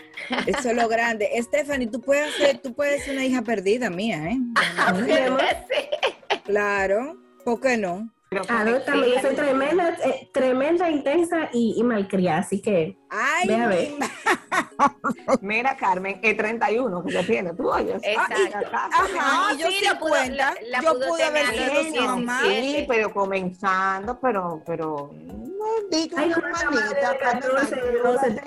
[0.46, 1.28] Eso es lo grande.
[1.42, 4.38] Stephanie, tú puedes ser, tú puedes ser una hija perdida mía, ¿eh?
[6.44, 8.13] Claro, ¿por qué no?
[8.42, 13.54] Pero Adóptame, yo soy tremenda, eh, tremenda, intensa y, y malcriada, así que Ay, Ve
[13.56, 13.90] a ver.
[13.92, 13.98] mi
[15.40, 18.00] Mira, Carmen, el 31 que tiene, tú oyes.
[18.02, 18.34] Exacto.
[18.36, 18.88] Ay, acá.
[18.92, 20.54] Ajá, y yo sí, sí lo pudo- cuenta.
[20.54, 22.42] la- la yo pude haber tener a sido los su mamá.
[22.42, 22.78] 17.
[22.80, 28.40] Sí, pero comenzando, pero, pero, no digo, Ay, una madre de 14, 12,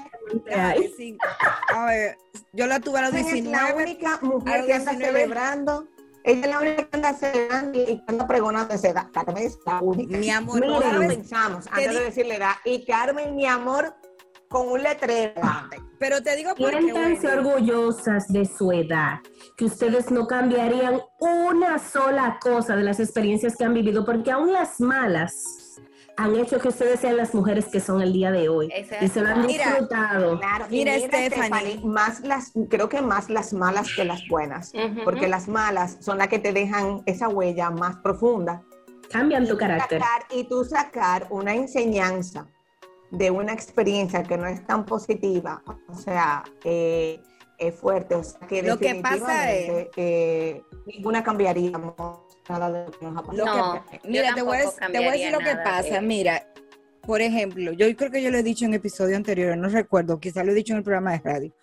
[0.53, 1.17] Ay, sí.
[1.73, 2.17] A ver,
[2.51, 3.83] yo la tuve a los Ella es la 19.
[3.83, 5.19] única mujer que anda 19.
[5.19, 5.87] celebrando.
[6.27, 9.07] Ella es la única que anda celebrando y que anda pregonando esa edad.
[9.13, 10.17] Carmen es la única.
[10.17, 11.15] Mi amor, Mira, ¿sabes?
[11.15, 12.55] pensamos Te antes de decirle edad.
[12.65, 13.95] Y Carmen, mi amor,
[14.49, 15.41] con un letrero.
[15.97, 17.27] Pero te digo por qué.
[17.29, 19.19] Orgullosas de su edad,
[19.55, 24.51] que ustedes no cambiarían una sola cosa de las experiencias que han vivido, porque aún
[24.51, 25.33] las malas
[26.17, 28.69] han hecho que ustedes sean las mujeres que son el día de hoy.
[29.01, 30.39] Y se lo han Mira, disfrutado.
[30.39, 31.79] Claro, y Mira, Stephanie.
[31.85, 34.73] más las, creo que más las malas que las buenas,
[35.05, 38.63] porque las malas son las que te dejan esa huella más profunda.
[39.11, 40.01] Cambian tu carácter.
[40.01, 42.47] sacar- y tú sacar una enseñanza
[43.11, 47.21] de una experiencia que no es tan positiva, o sea, eh,
[47.57, 52.85] es fuerte, o sea, que Lo que pasa es- definitivamente, eh, ninguna cambiaríamos nada de
[52.85, 53.83] lo que nos ha pasado.
[53.91, 55.93] que- yo mira, te voy, a, tampoco te voy a decir lo que pasa.
[55.95, 56.47] de- Mira,
[57.01, 60.45] por ejemplo, yo creo que yo lo he dicho en episodios anteriores, no recuerdo, quizás
[60.45, 61.53] lo he dicho en el programa de radio.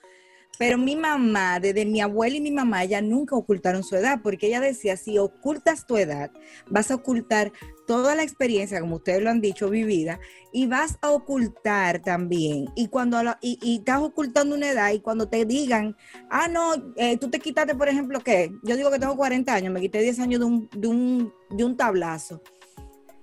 [0.58, 4.46] Pero mi mamá, desde mi abuela y mi mamá, ella nunca ocultaron su edad, porque
[4.46, 6.30] ella decía, si ocultas tu edad,
[6.70, 7.52] vas a ocultar
[7.86, 10.20] toda la experiencia, como ustedes lo han dicho, vivida,
[10.52, 12.66] y vas a ocultar también.
[12.76, 15.96] Y cuando y, y estás ocultando una edad, y cuando te digan,
[16.30, 18.52] ah, no, eh, tú te quitaste, por ejemplo, ¿qué?
[18.62, 21.64] Yo digo que tengo 40 años, me quité 10 años de un, de un, de
[21.64, 22.42] un tablazo.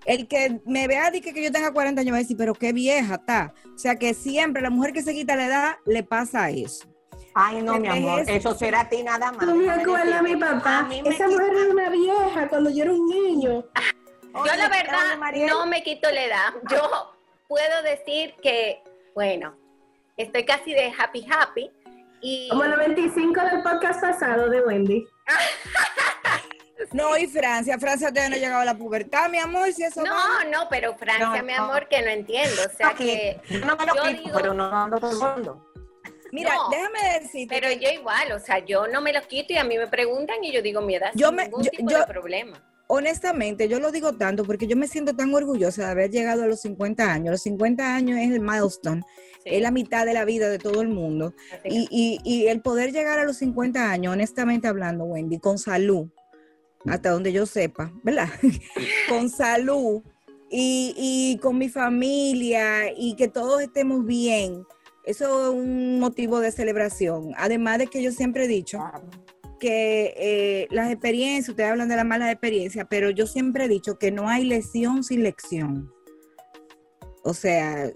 [0.06, 2.56] El que me vea y que, que yo tenga 40 años va a decir, pero
[2.56, 3.54] qué vieja está.
[3.74, 6.91] O sea que siempre la mujer que se quita la edad le pasa eso.
[7.34, 8.28] Ay, no, mi ¿Qué amor, es?
[8.30, 9.40] eso será a ti nada más.
[9.46, 10.80] Tú me acuerdas a mi papá.
[10.80, 13.66] A mí me Esa mujer era una vieja cuando yo era un niño.
[14.34, 16.54] Yo la verdad Mariel, no me quito la edad.
[16.70, 17.14] Yo
[17.48, 18.82] puedo decir que,
[19.16, 19.56] bueno,
[20.18, 21.72] estoy casi de happy happy
[22.22, 25.06] y Como el 25 del podcast pasado de Wendy.
[26.94, 30.02] No, y Francia, Francia todavía no ha llegado a la pubertad, mi amor, si eso
[30.04, 30.10] va.
[30.44, 31.64] no, no, pero Francia, No, mi no.
[31.64, 34.54] amor, que no entiendo, o sea que yo no me lo yo quito, digo- pero
[34.54, 35.71] no ando todo el mundo.
[36.32, 37.54] Mira, No, déjame decirte.
[37.54, 39.88] pero que- yo igual, o sea, yo no me los quito y a mí me
[39.88, 42.64] preguntan y yo digo mi edad Yo sin me- ningún yo- tipo yo- de problema.
[42.88, 46.48] honestamente, yo lo digo tanto porque yo me siento tan orgullosa de haber llegado a
[46.48, 47.32] los 50 años.
[47.32, 49.02] Los 50 años es el milestone,
[49.44, 51.34] Sí, es la mitad de la vida de todo el mundo.
[51.66, 56.08] Y, y- y el poder llegar a los 50 años, honestamente hablando, Wendy, con salud,
[56.86, 58.28] hasta donde yo sepa, ¿verdad?
[59.10, 60.02] con salud
[60.50, 64.66] y, y con mi familia y que todos estemos bien.
[65.04, 67.34] Eso es un motivo de celebración.
[67.38, 68.80] Además de que yo siempre he dicho
[69.60, 73.98] que eh, las experiencias, ustedes hablan de las malas experiencias, pero yo siempre he dicho
[74.00, 75.92] que no hay lesión sin lección.
[77.24, 77.92] O sea,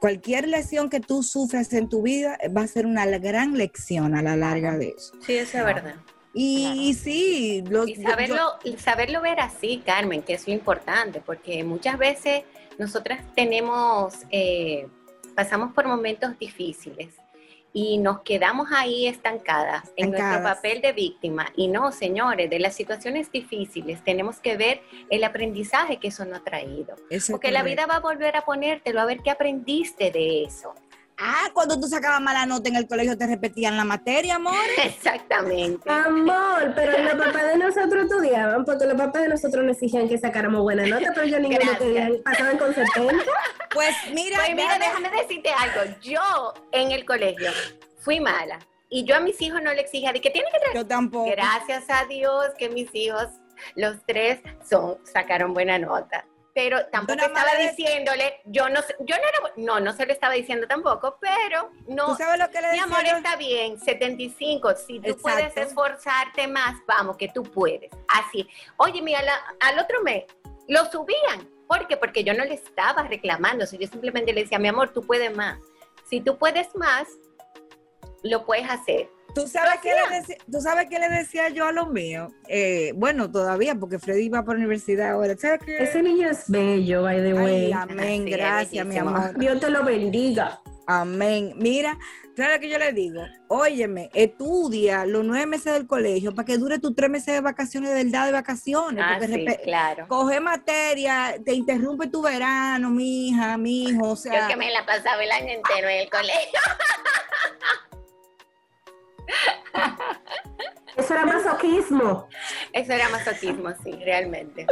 [0.00, 4.22] cualquier lesión que tú sufras en tu vida va a ser una gran lección a
[4.22, 5.12] la larga de eso.
[5.24, 5.96] Sí, eso es verdad.
[6.34, 6.80] Y, Claro.
[6.80, 11.62] y sí, lo- Y saberlo, y saberlo ver así, Carmen, que es lo importante, porque
[11.64, 12.44] muchas veces
[12.78, 14.86] nosotras tenemos, eh,
[15.34, 17.14] pasamos por momentos difíciles
[17.72, 21.46] y nos quedamos ahí estancadas en nuestro papel de víctima.
[21.56, 26.40] Y no, señores, de las situaciones difíciles tenemos que ver el aprendizaje que eso nos
[26.40, 26.96] ha traído.
[27.30, 30.74] Porque la vida va a volver a ponértelo, a ver qué aprendiste de eso.
[31.24, 34.54] Ah, cuando tú sacabas mala nota en el colegio te repetían la materia, amor.
[34.82, 35.88] Exactamente.
[35.88, 40.18] Amor, pero los papás de nosotros estudiaban porque los papás de nosotros nos exigían que
[40.18, 41.78] sacáramos buena nota, pero yo ninguno Gracias.
[41.78, 43.24] quería, pasaban con 70.
[43.72, 45.96] Pues mira, Pues mira, déjame- déjame decirte algo.
[46.02, 47.50] Yo en el colegio
[48.00, 48.58] fui mala
[48.88, 50.76] y yo a mis hijos no le exigía de que tienen que traer.
[50.76, 51.30] yo tampoco.
[51.30, 53.28] Gracias a Dios que mis hijos,
[53.76, 56.26] los tres, son, sacaron buena nota.
[56.54, 60.12] Pero tampoco estaba le- diciéndole, yo no sé- yo no era, no, no se lo
[60.12, 64.74] estaba diciendo tampoco, pero no, ¿Tú sabes lo que le mi amor está bien, 75,
[64.74, 65.22] si tú Exacto.
[65.22, 67.90] puedes esforzarte más, vamos, que tú puedes.
[68.08, 70.24] Así, oye, mira, la- al otro mes
[70.68, 71.48] lo subían.
[71.66, 71.96] ¿Por qué?
[71.96, 75.00] Porque yo no le estaba reclamando, o sea, yo simplemente le decía, mi amor, tú
[75.06, 75.58] puedes más.
[76.10, 77.08] Si tú puedes más,
[78.22, 79.08] lo puedes hacer.
[79.34, 82.32] ¿Tú sabes, qué le decía, ¿Tú sabes qué le decía yo a los míos?
[82.48, 85.36] Eh, bueno, todavía, porque Freddy va para la universidad ahora.
[85.38, 85.78] ¿Sabes qué?
[85.78, 87.66] Ese niño es bello, by the way.
[87.66, 89.38] Ay, amén, Sí, gracias, mi amor.
[89.38, 90.60] Dios te lo bendiga.
[90.86, 91.54] Amén.
[91.56, 91.96] Mira,
[92.36, 93.22] ¿sabes lo que yo le digo?
[93.48, 97.90] Óyeme, estudia los nueve meses del colegio para que dure tus tres meses de vacaciones
[97.94, 99.04] de verdad de vacaciones.
[99.06, 100.06] Ah, porque sí, claro.
[100.08, 104.70] coge materia, te interrumpe tu verano, mi hija, mi hijo, o Yo sea, que me
[104.70, 106.60] la pasaba el año entero en el colegio.
[110.96, 112.28] Eso era masoquismo.
[112.72, 114.66] Eso era masoquismo, sí, realmente.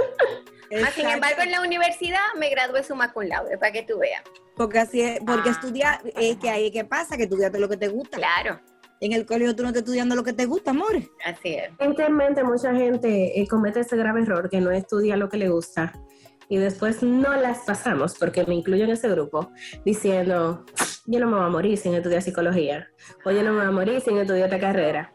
[0.81, 4.23] Más sin embargo, en la universidad me gradué summa cum laude, para que tú veas.
[4.57, 5.53] porque así es, porque Ah.
[5.53, 7.17] estudiar, es que ahí ¿qué pasa?
[7.17, 8.19] Que estudiaste lo que te gusta.
[8.19, 8.61] Claro,
[9.03, 10.95] En el colegio tú no estás estudiando lo que te gusta, amor.
[11.25, 11.71] así es.
[11.79, 15.95] Evidentemente, mucha gente eh, comete ese grave error que no estudia lo que le gusta
[16.51, 19.51] y después no las pasamos, porque me incluyo en ese grupo,
[19.85, 20.67] diciendo,
[21.07, 22.89] yo no me voy a morir sin estudiar psicología,
[23.25, 25.13] o yo no me voy a morir sin estudiar esta carrera,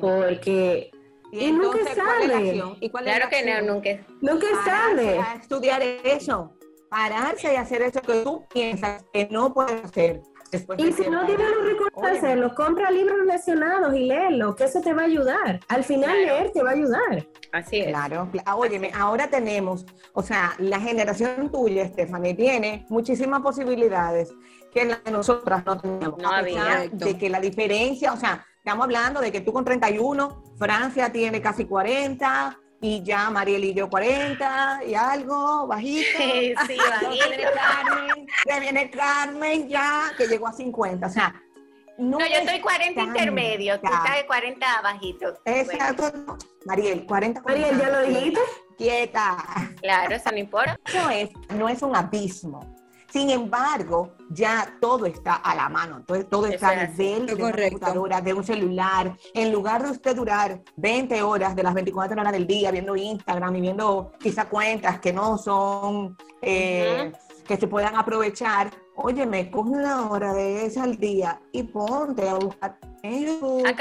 [0.00, 0.90] porque
[1.32, 2.48] Y nunca entonces, ¿cuál es la sale.
[2.50, 2.76] acción?
[2.80, 4.06] ¿Y cuál es Claro la que no, nunca.
[4.22, 4.46] nunca
[5.20, 6.52] a estudiar eso.
[6.88, 10.22] Pararse y hacer eso que tú piensas que no puedes hacer.
[10.50, 14.80] Después Y si no tienes los recursos hacerlo, compra libros relacionados y léelo, que eso
[14.80, 15.60] te va a ayudar.
[15.68, 16.38] Al final Claro.
[16.38, 17.26] leer te va a ayudar.
[17.52, 17.88] Así es.
[17.88, 24.32] Claro, cla- ah, óyeme, ahora tenemos, o sea, la generación tuya, Stephanie, tiene muchísimas posibilidades
[24.72, 26.20] que la de nosotras no teníamos.
[26.20, 26.88] No había.
[26.92, 31.40] de que la diferencia, o sea, estamos hablando de que tú con 31, Francia tiene
[31.40, 36.06] casi 40 y ya Mariel y yo 40 y algo, bajito.
[36.18, 37.44] Sí, sí, Ya viene.
[37.54, 41.34] Carmen, ya viene Carmen ya, que llegó a 50, o sea.
[41.98, 45.32] No, No, yo estoy es 40 tan- intermedio, tú estás de 40 bajito.
[45.46, 46.12] Bueno, Exacto.
[46.26, 46.38] no.
[46.66, 48.40] Mariel, 40 Mariel, ¿ya lo dijiste?
[48.76, 49.36] Quieta.
[49.80, 50.78] claro, eso no importa.
[50.86, 52.75] Eso es, no es un abismo.
[53.16, 57.52] Sin embargo, ya todo está a la mano, todo, todo está a nivel de una
[57.70, 59.16] computadora, de un celular.
[59.32, 63.56] En lugar de usted durar 20 horas de las 24 horas del día viendo Instagram
[63.56, 67.10] y viendo quizá cuentas que no son, eh,
[67.48, 72.34] que se puedan aprovechar, óyeme, coge una hora de esa al día y ponte a
[72.34, 72.76] buscar
[73.64, 73.72] A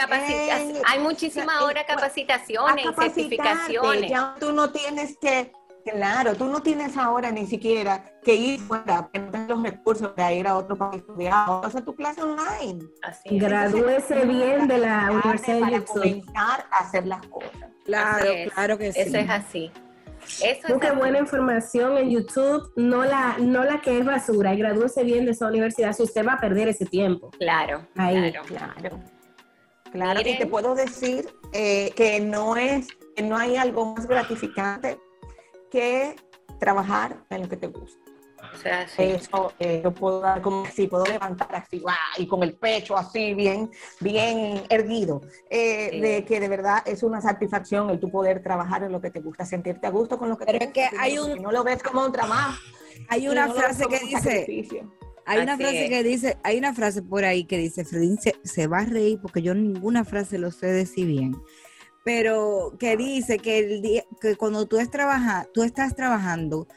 [0.62, 4.10] en- hay muchísimas en- horas a capacitaciones, certificaciones.
[4.12, 5.52] Ya tú no tienes que,
[5.92, 10.10] claro, tú no tienes ahora ni siquiera que ir fuera, que no tienes los recursos
[10.10, 12.84] para ir a otro país o sea, tu clase online.
[13.04, 13.42] Así es.
[13.42, 17.70] Gradúese bien de la Universidad de Para comenzar a hacer las cosas.
[17.86, 19.00] Claro, claro que sí.
[19.02, 19.72] Eso es así.
[20.42, 21.00] Eso Busque es así.
[21.00, 25.32] buena información en YouTube, no la, no la que es basura, y gradúese bien de
[25.32, 27.30] esa universidad si usted va a perder ese tiempo.
[27.38, 28.32] Claro, Ahí.
[28.32, 28.46] claro.
[28.48, 29.00] Claro.
[29.92, 34.98] Claro, y te puedo decir eh, que no es, que no hay algo más gratificante
[35.76, 36.16] que
[36.60, 38.00] trabajar en lo que te gusta.
[38.54, 39.02] O sea, sí.
[39.04, 41.96] Eso eh, yo puedo dar como así, puedo levantar así, ¡guau!
[42.18, 46.00] y con el pecho así bien, bien erguido, eh, Sí.
[46.00, 49.20] de que de verdad es una satisfacción el tú poder trabajar en lo que te
[49.20, 51.64] gusta, sentirte a gusto con lo que Pero te es que hay un- no lo
[51.64, 52.58] ves como un trabajo.
[53.10, 54.94] Hay una no frase que un dice, sacrificio.
[55.26, 55.90] hay una Así frase es.
[55.90, 59.20] que dice, hay una frase por ahí que dice, Fredín se, se va a reír
[59.22, 61.36] porque yo ninguna frase lo sé decir bien,
[62.06, 66.68] pero que dice que el día, que cuando tú, es trabaja, tú estás trabajando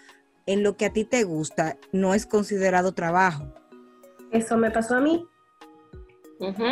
[0.46, 3.52] en lo que a ti te gusta, no es considerado trabajo.
[4.32, 5.28] Eso me pasó a mí.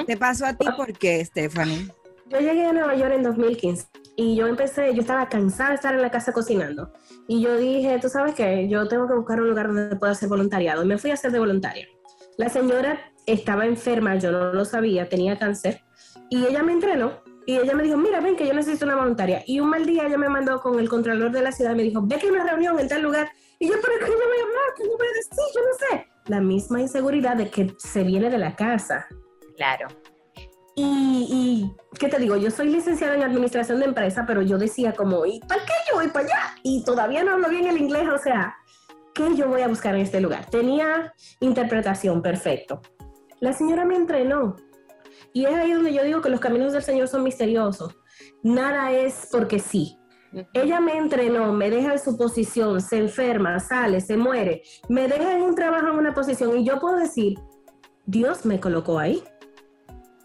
[0.06, 1.86] ¿Te pasó a ti por qué, Stephanie?
[2.30, 5.94] Yo llegué a Nueva York en 2015 y yo empecé, yo estaba cansada de estar
[5.94, 6.90] en la casa cocinando.
[7.28, 10.30] Y yo dije, tú sabes qué, yo tengo que buscar un lugar donde pueda hacer
[10.30, 10.82] voluntariado.
[10.82, 11.86] Y me fui a hacer de voluntaria.
[12.38, 15.82] La señora estaba enferma, yo no lo sabía, tenía cáncer.
[16.30, 19.42] Y ella me entrenó y ella me dijo, mira, ven que yo necesito una voluntaria.
[19.46, 21.82] Y un mal día ella me mandó con el contralor de la ciudad y me
[21.84, 23.28] dijo, ve que hay una reunión en tal lugar.
[23.60, 24.74] Y yo, pero ¿qué yo voy a hablar?
[24.76, 25.44] ¿Qué yo voy a decir?
[25.54, 26.06] Yo no sé.
[26.26, 29.06] La misma inseguridad de que se viene de la casa.
[29.56, 29.86] Claro.
[30.74, 30.82] Y,
[31.30, 32.36] y, ¿qué te digo?
[32.36, 35.98] Yo soy licenciada en administración de empresa, pero yo decía como, ¿y para qué yo
[35.98, 36.54] voy para allá?
[36.64, 38.56] Y todavía no hablo bien el inglés, o sea,
[39.14, 40.46] ¿qué yo voy a buscar en este lugar?
[40.50, 42.82] Tenía interpretación, perfecto.
[43.38, 44.56] La señora me entrenó.
[45.36, 47.94] Y es ahí donde yo digo que los caminos del Señor son misteriosos.
[48.42, 49.98] Nada es porque sí.
[50.54, 55.36] Ella me entrenó, me deja en su posición, se enferma, sale, se muere, me deja
[55.36, 57.38] en un trabajo, en una posición, y yo puedo decir,
[58.06, 59.22] Dios me colocó ahí.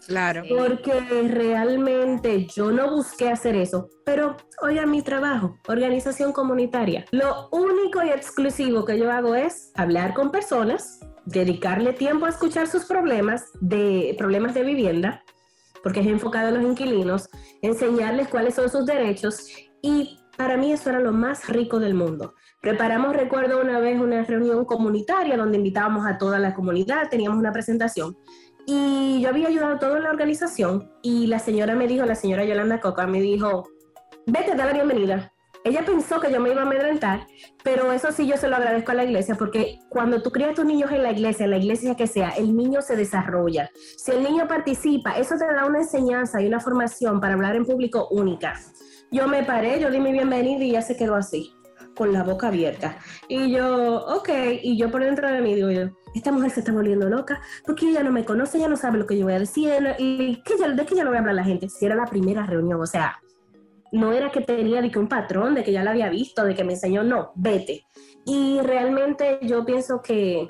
[0.06, 0.44] Claro.
[0.48, 0.94] Porque
[1.28, 7.04] realmente yo no busqué hacer eso, pero oye mi trabajo, organización comunitaria.
[7.10, 12.66] Lo único y exclusivo que yo hago es hablar con personas, dedicarle tiempo a escuchar
[12.66, 15.22] sus problemas de problemas de vivienda,
[15.82, 17.28] porque es enfocado en los inquilinos,
[17.60, 19.46] enseñarles cuáles son sus derechos
[19.82, 22.34] y para mí eso era lo más rico del mundo.
[22.60, 27.52] Preparamos, recuerdo una vez, una reunión comunitaria donde invitábamos a toda la comunidad, teníamos una
[27.52, 28.16] presentación
[28.66, 32.44] y yo había ayudado a toda la organización y la señora me dijo, la señora
[32.44, 33.68] Yolanda Coca me dijo,
[34.26, 35.32] vete, da la bienvenida.
[35.64, 37.26] Ella pensó que yo me iba a amedrentar,
[37.62, 40.54] pero eso sí yo se lo agradezco a la iglesia, porque cuando tú crías a
[40.54, 43.70] tus niños en la iglesia, en la iglesia que sea, el niño se desarrolla.
[43.96, 47.64] Si el niño participa, eso te da una enseñanza y una formación para hablar en
[47.64, 48.54] público única.
[49.12, 51.52] Yo me paré, yo di mi bienvenida y ya se quedó así,
[51.94, 52.96] con la boca abierta.
[53.28, 54.30] Y yo, ok,
[54.62, 57.88] y yo por dentro de mí digo yo, esta mujer se está volviendo loca porque
[57.88, 60.56] ella no me conoce, ella no sabe lo que yo voy a decir, y ¿qué,
[60.56, 61.68] ¿de qué ya lo voy a hablar a la gente?
[61.68, 63.20] Si era la primera reunión, o sea,
[63.92, 66.54] no era que tenía de que un patrón, de que ya la había visto, de
[66.54, 67.86] que me enseñó, no, vete.
[68.24, 70.48] Y realmente yo pienso que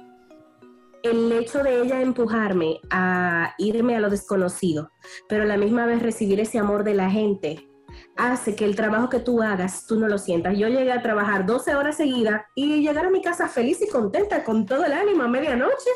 [1.03, 4.90] el hecho de ella empujarme a irme a lo desconocido,
[5.28, 7.68] pero a la misma vez recibir ese amor de la gente,
[8.16, 10.57] hace que el trabajo que tú hagas, tú no lo sientas.
[10.57, 14.45] Yo llegué a trabajar 12 horas seguidas y llegar a mi casa feliz y contenta,
[14.45, 15.90] con todo el ánimo a medianoche,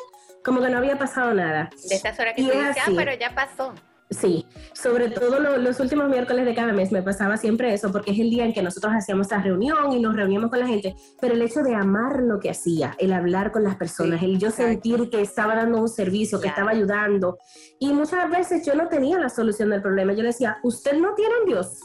[0.45, 1.71] como que no había pasado nada.
[1.89, 3.73] De esas horas que tú dices, ah, pero ya pasó.
[4.09, 8.21] Sí, sobre todo los últimos miércoles de cada mes me pasaba siempre eso, porque es
[8.21, 11.35] el día en que nosotros hacíamos esta reunión y nos reuníamos con la gente, pero
[11.35, 15.11] el hecho de amar lo que hacía, el hablar con las personas, el yo sentir
[15.11, 17.39] que estaba dando un servicio, que estaba ayudando,
[17.81, 21.15] y muchas veces yo no tenía la solución del problema, yo le decía, usted no
[21.15, 21.81] tiene un Dios,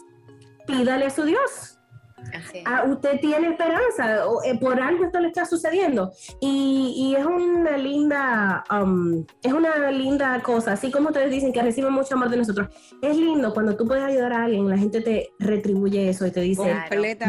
[0.68, 1.71] pídale a su Dios.
[2.66, 6.12] Ah, usted tiene esperanza, o, eh, por algo esto le está sucediendo.
[6.40, 11.94] Y, es una linda, um, es una linda cosa, así como ustedes dicen que reciben
[11.94, 12.70] mucho amor de nosotros.
[13.02, 16.42] Es lindo cuando tú puedes ayudar a alguien, la gente te retribuye eso y te
[16.42, 16.74] dice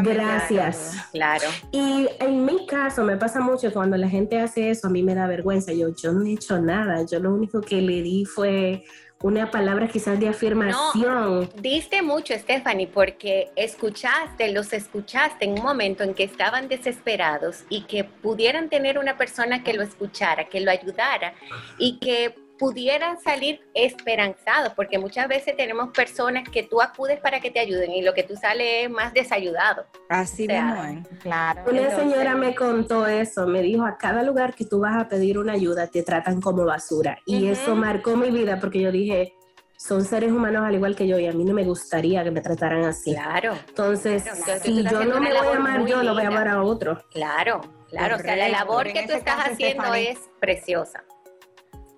[0.03, 0.97] gracias.
[1.12, 1.49] Claro.
[1.72, 5.14] Y en mi caso me pasa mucho cuando la gente hace eso, a mí me
[5.14, 5.72] da vergüenza.
[5.72, 8.84] Yo, yo no he hecho nada, yo lo único que le di fue
[9.23, 11.49] una palabra quizás de afirmación.
[11.57, 17.83] Diste mucho, Stephanie, porque escuchaste, los escuchaste en un momento en que estaban desesperados y
[17.83, 21.35] que pudieran tener una persona que lo escuchara, que lo ayudara
[21.79, 27.51] y que pudieran salir esperanzados, porque muchas veces tenemos personas que tú acudes para que
[27.51, 29.85] te ayuden y lo que tú sales es más desayudado.
[30.09, 31.65] Así mismo, claro.
[31.69, 35.39] Una señora me contó eso, me dijo, a cada lugar que tú vas a pedir
[35.39, 37.19] una ayuda te tratan como basura.
[37.27, 39.35] Y eso marcó mi vida porque yo dije,
[39.77, 42.43] son seres humanos al igual que yo y a mí no me gustaría que me
[42.43, 43.13] trataran así.
[43.13, 43.59] Claro.
[43.67, 44.23] Entonces,
[44.63, 47.03] si yo no me voy a amar yo, lo voy a amar a otro.
[47.11, 47.61] Claro,
[47.91, 48.15] claro.
[48.15, 51.03] o sea, la labor que tú estás haciendo es preciosa.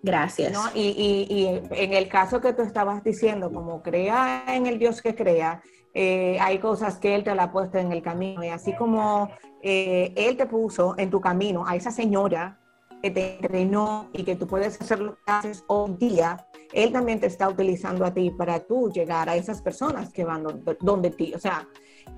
[0.05, 0.53] Gracias.
[0.75, 5.63] Y, en el caso que tú estabas diciendo, como crea en el Dios que crea,
[5.95, 8.45] eh, hay cosas que Él te la ha puesto en el camino.
[8.45, 9.31] Y así como
[9.63, 12.61] eh, Él te puso en tu camino a esa señora
[13.03, 17.19] que te entrenó y que tú puedes hacer lo que haces hoy día, Él también
[17.19, 20.45] te está utilizando a ti para tú llegar a esas personas que van
[20.81, 21.33] donde, ti.
[21.35, 21.67] O sea,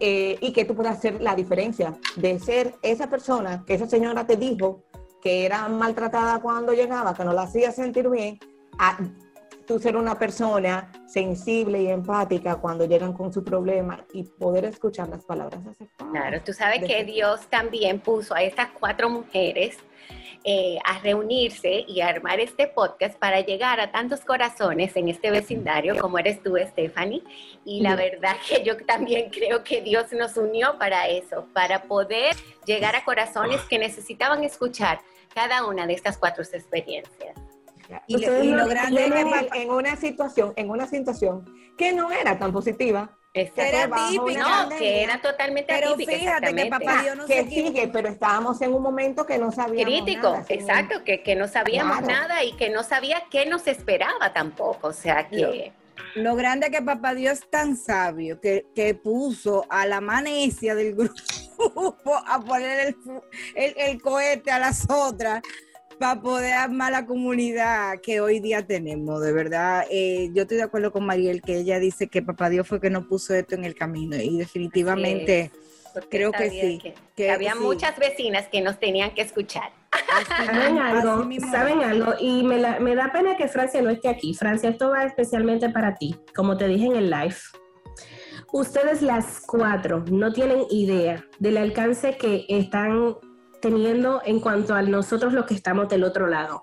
[0.00, 4.26] eh, y que tú puedas hacer la diferencia de ser esa persona que esa señora
[4.26, 4.82] te dijo
[5.26, 8.38] que era maltratada cuando llegaba, que no la hacía sentir bien,
[8.78, 8.96] a
[9.66, 15.08] tú ser una persona sensible y empática cuando llegan con su problema y poder escuchar
[15.08, 15.58] las palabras
[16.12, 19.76] Claro, tú sabes que Dios también puso a estas cuatro mujeres
[20.48, 25.32] eh, a reunirse y a armar este podcast para llegar a tantos corazones en este
[25.32, 27.24] vecindario como eres tú, Stephanie.
[27.64, 32.36] Y la verdad que yo también creo que Dios nos unió para eso, para poder
[32.64, 35.00] llegar a corazones que necesitaban escuchar
[35.34, 37.36] cada una de estas cuatro experiencias.
[38.06, 38.18] Y,
[38.52, 39.04] lo grande
[39.54, 41.44] en una situación, en una situación
[41.76, 43.15] que no era tan positiva,
[43.56, 44.64] era típica.
[44.64, 48.74] No, que era totalmente pero fíjate que papá Dios no que sigue, pero estábamos en
[48.74, 52.82] un momento que no sabíamos Crítico, exacto, que, que, no sabíamos nada y que no
[52.82, 55.72] sabía qué nos esperaba tampoco, o sea que...
[56.14, 60.94] Lo, grande que papá Dios es tan sabio que, que puso a la manecia del
[61.58, 62.96] grupo a poner el,
[63.54, 65.42] el, el cohete a las otras
[65.98, 69.84] para poder armar la comunidad que hoy día tenemos, de verdad.
[69.90, 72.90] Eh, yo estoy de acuerdo con Mariel que ella dice que papá Dios fue que
[72.90, 75.50] no puso esto en el camino y definitivamente
[76.10, 76.94] creo que sí.
[77.14, 79.70] Que, había muchas vecinas que nos tenían que escuchar.
[80.46, 81.28] ¿Saben algo?
[81.50, 82.14] ¿Saben algo?
[82.20, 84.34] Y me, me da pena que Francia no esté aquí.
[84.34, 87.36] Francia, esto va especialmente para ti, como te dije en el live.
[88.52, 93.16] Ustedes las cuatro no tienen idea del alcance que están
[93.60, 96.62] teniendo en cuanto a nosotros los que estamos del otro lado.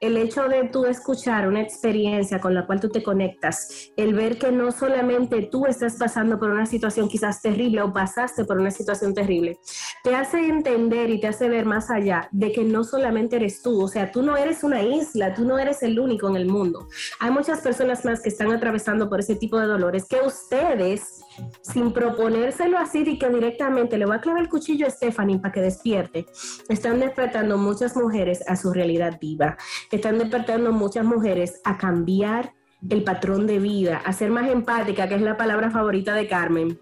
[0.00, 4.38] El hecho de tú escuchar una experiencia con la cual tú te conectas, el ver
[4.38, 8.70] que no solamente tú estás pasando por una situación quizás terrible o pasaste por una
[8.70, 9.58] situación terrible,
[10.02, 13.82] te hace entender y te hace ver más allá de que no solamente eres tú,
[13.82, 16.88] o sea, tú no eres una isla, tú no eres el único en el mundo.
[17.18, 21.20] Hay muchas personas más que están atravesando por ese tipo de dolores que ustedes
[21.62, 25.52] sin proponérselo así y que directamente le voy a clavar el cuchillo a Stephanie para
[25.52, 26.26] que despierte,
[26.68, 29.56] están despertando muchas mujeres a su realidad viva.
[29.90, 32.54] Están despertando muchas mujeres a cambiar
[32.88, 36.80] el patrón de vida, a ser más empática, que es la palabra favorita de Carmen,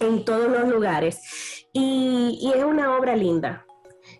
[0.00, 1.66] en todos los lugares.
[1.72, 3.64] Y, y es una obra linda.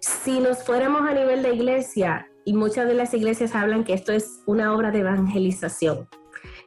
[0.01, 4.11] Si nos fuéramos a nivel de iglesia, y muchas de las iglesias hablan que esto
[4.11, 6.09] es una obra de evangelización.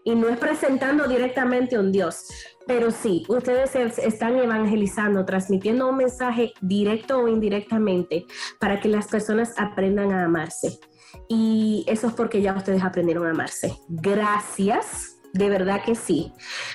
[0.03, 2.25] Y no es presentando directamente a un Dios,
[2.67, 8.25] pero sí, ustedes están evangelizando, transmitiendo un mensaje directo o indirectamente
[8.59, 10.79] para que las personas aprendan a amarse.
[11.27, 13.77] Y eso es porque ya ustedes aprendieron a amarse.
[13.89, 16.33] Gracias de verdad que sí.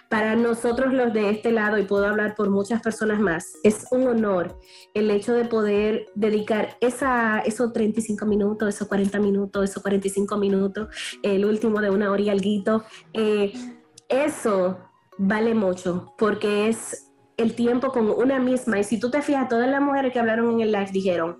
[0.08, 4.06] Para nosotros los de este lado, y puedo hablar por muchas personas más, es un
[4.06, 4.58] honor
[4.94, 10.88] el hecho de poder dedicar esa, esos 35 minutos, esos 40 minutos, esos 45 minutos,
[11.22, 12.84] el último de una hora y alguito.
[13.12, 13.52] Eh,
[14.08, 14.78] eso
[15.18, 18.78] vale mucho porque es el tiempo con una misma.
[18.78, 21.38] Y si tú te fijas, todas las mujeres que hablaron en el live dijeron,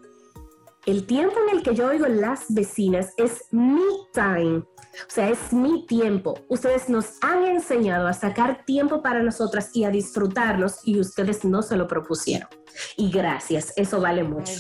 [0.87, 3.83] el tiempo en el que yo oigo las vecinas es mi
[4.13, 6.39] time, o sea, es mi tiempo.
[6.49, 11.63] Ustedes nos han enseñado a sacar tiempo para nosotras y a disfrutarlos y ustedes no
[11.63, 12.49] se lo propusieron.
[12.97, 14.53] Y gracias, eso vale mucho.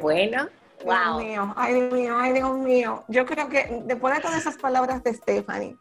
[0.00, 0.48] bueno,
[0.84, 1.18] wow.
[1.18, 3.04] Dios mío, ay Dios mío, ay Dios mío.
[3.08, 5.76] Yo creo que después de todas esas palabras de Stephanie,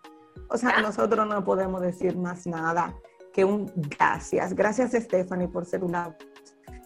[0.49, 2.93] o sea, nosotros no podemos decir más nada
[3.31, 4.53] que un gracias.
[4.53, 6.17] Gracias Stephanie por ser una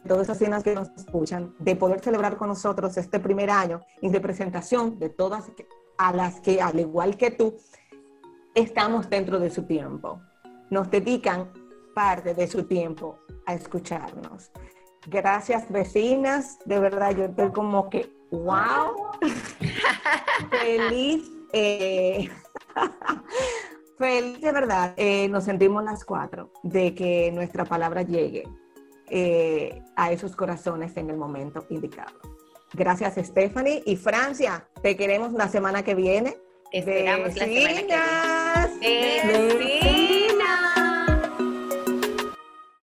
[0.08, 4.10] todas esas cenas que nos escuchan, de poder celebrar con nosotros este primer año y
[4.10, 5.52] de presentación de todas
[5.98, 7.56] a las que, al igual que tú,
[8.56, 10.22] estamos dentro de su tiempo.
[10.70, 11.52] Nos dedican
[11.94, 14.52] parte de su tiempo a escucharnos.
[15.08, 16.58] Gracias, vecinas.
[16.66, 19.12] De verdad, yo estoy como que, wow,
[20.50, 21.30] feliz.
[21.52, 22.30] Eh,
[23.98, 24.94] feliz de verdad.
[24.98, 28.44] Eh, nos sentimos las cuatro de que nuestra palabra llegue
[29.10, 32.14] eh, a esos corazones en el momento indicado.
[32.74, 33.84] Gracias, Stephanie.
[33.86, 36.36] Y Francia, te queremos la semana que viene.
[36.72, 37.82] Esperamos la semana
[38.82, 40.33] que viene.